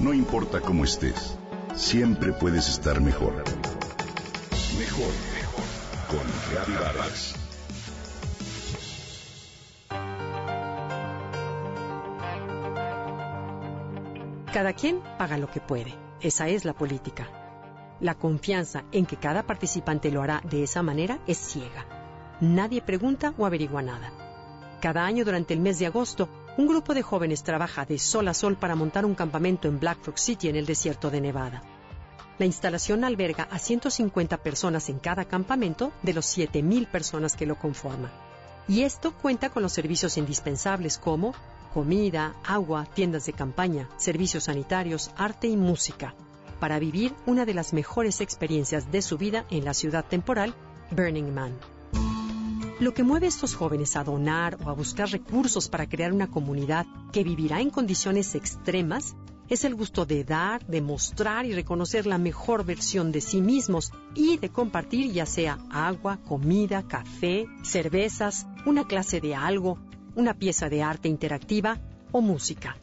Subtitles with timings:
[0.00, 1.36] No importa cómo estés,
[1.74, 3.34] siempre puedes estar mejor.
[4.78, 5.64] Mejor, mejor.
[6.08, 7.34] Con Reavivadas.
[14.50, 15.94] Cada quien paga lo que puede.
[16.22, 17.28] Esa es la política.
[18.00, 21.84] La confianza en que cada participante lo hará de esa manera es ciega.
[22.40, 24.12] Nadie pregunta o averigua nada.
[24.80, 26.30] Cada año durante el mes de agosto,
[26.60, 30.04] un grupo de jóvenes trabaja de sol a sol para montar un campamento en Black
[30.04, 31.62] Rock City en el desierto de Nevada.
[32.38, 37.58] La instalación alberga a 150 personas en cada campamento de los 7.000 personas que lo
[37.58, 38.12] conforman.
[38.68, 41.32] Y esto cuenta con los servicios indispensables como
[41.72, 46.14] comida, agua, tiendas de campaña, servicios sanitarios, arte y música,
[46.60, 50.54] para vivir una de las mejores experiencias de su vida en la ciudad temporal,
[50.90, 51.69] Burning Man.
[52.80, 56.30] Lo que mueve a estos jóvenes a donar o a buscar recursos para crear una
[56.30, 59.14] comunidad que vivirá en condiciones extremas
[59.50, 63.92] es el gusto de dar, de mostrar y reconocer la mejor versión de sí mismos
[64.14, 69.76] y de compartir ya sea agua, comida, café, cervezas, una clase de algo,
[70.14, 71.78] una pieza de arte interactiva
[72.12, 72.78] o música.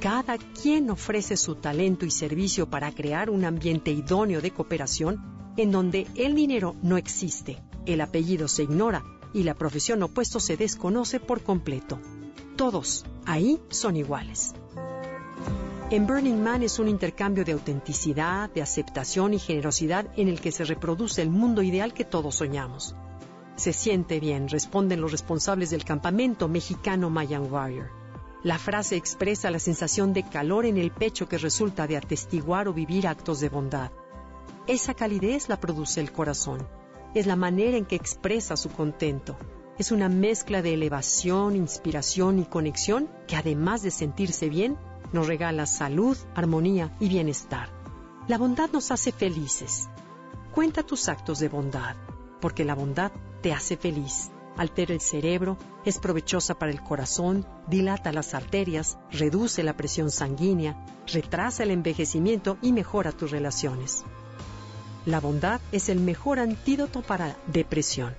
[0.00, 5.70] Cada quien ofrece su talento y servicio para crear un ambiente idóneo de cooperación en
[5.70, 11.20] donde el dinero no existe, el apellido se ignora y la profesión opuesto se desconoce
[11.20, 12.00] por completo.
[12.56, 14.54] Todos ahí son iguales.
[15.90, 20.52] En Burning Man es un intercambio de autenticidad, de aceptación y generosidad en el que
[20.52, 22.94] se reproduce el mundo ideal que todos soñamos.
[23.56, 27.90] Se siente bien, responden los responsables del campamento mexicano Mayan Warrior.
[28.42, 32.72] La frase expresa la sensación de calor en el pecho que resulta de atestiguar o
[32.72, 33.90] vivir actos de bondad.
[34.66, 36.66] Esa calidez la produce el corazón
[37.14, 39.36] es la manera en que expresa su contento.
[39.78, 44.76] Es una mezcla de elevación, inspiración y conexión que además de sentirse bien,
[45.12, 47.70] nos regala salud, armonía y bienestar.
[48.28, 49.88] La bondad nos hace felices.
[50.54, 51.96] Cuenta tus actos de bondad,
[52.40, 54.30] porque la bondad te hace feliz.
[54.56, 60.84] Altera el cerebro, es provechosa para el corazón, dilata las arterias, reduce la presión sanguínea,
[61.06, 64.04] retrasa el envejecimiento y mejora tus relaciones.
[65.06, 68.14] La bondad es el mejor antídoto para la depresión.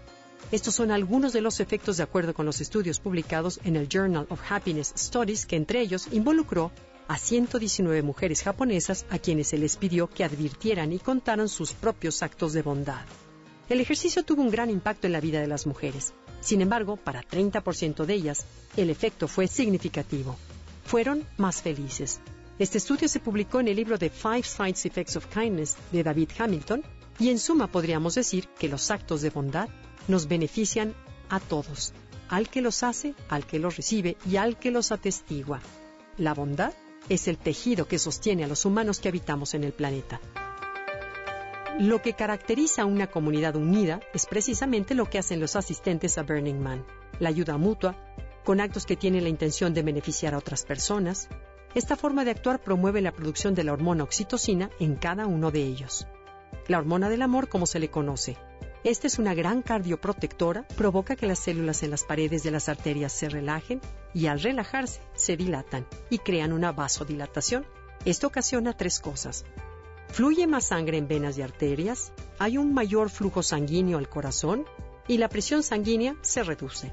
[0.52, 4.26] Estos son algunos de los efectos de acuerdo con los estudios publicados en el Journal
[4.30, 6.72] of Happiness Studies, que entre ellos involucró
[7.08, 12.24] a 119 mujeres japonesas a quienes se les pidió que advirtieran y contaran sus propios
[12.24, 13.06] actos de bondad.
[13.70, 16.14] El ejercicio tuvo un gran impacto en la vida de las mujeres.
[16.40, 20.36] Sin embargo, para 30% de ellas, el efecto fue significativo.
[20.84, 22.20] Fueron más felices,
[22.60, 26.30] este estudio se publicó en el libro The Five Side Effects of Kindness de David
[26.38, 26.84] Hamilton
[27.20, 29.70] y en suma podríamos decir que los actos de bondad
[30.08, 30.94] nos benefician
[31.30, 31.94] a todos,
[32.30, 35.60] al que los hace, al que los recibe y al que los atestigua.
[36.18, 36.74] La bondad
[37.10, 40.20] es el tejido que sostiene a los humanos que habitamos en el planeta.
[41.80, 46.24] Lo que caracteriza a una comunidad unida es precisamente lo que hacen los asistentes a
[46.24, 46.86] Burning Man,
[47.20, 47.96] la ayuda mutua,
[48.44, 51.30] con actos que tienen la intención de beneficiar a otras personas,
[51.74, 55.62] esta forma de actuar promueve la producción de la hormona oxitocina en cada uno de
[55.62, 56.06] ellos.
[56.68, 58.38] La hormona del amor, como se le conoce.
[58.84, 63.14] Esta es una gran cardioprotectora, provoca que las células en las paredes de las arterias
[63.14, 63.80] se relajen
[64.14, 67.66] y al relajarse se dilatan y crean una vasodilatación.
[68.06, 69.46] Esto ocasiona tres cosas.
[70.10, 74.66] Fluye más sangre en venas y arterias, hay un mayor flujo sanguíneo al corazón
[75.08, 76.92] y la presión sanguínea se reduce.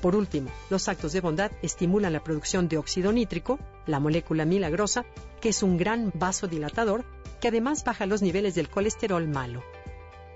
[0.00, 5.04] Por último, los actos de bondad estimulan la producción de óxido nítrico, la molécula milagrosa,
[5.40, 7.04] que es un gran vasodilatador
[7.40, 9.62] que además baja los niveles del colesterol malo.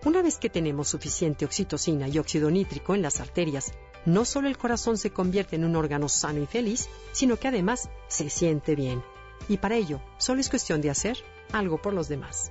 [0.04, 3.72] Una vez que tenemos suficiente oxitocina y óxido nítrico en las arterias,
[4.06, 7.90] no solo el corazón se convierte en un órgano sano y feliz, sino que además
[8.08, 9.02] se siente bien.
[9.48, 11.18] Y para ello, solo es cuestión de hacer
[11.52, 12.50] algo por los demás.